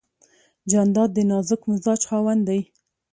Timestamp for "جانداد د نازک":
0.71-1.61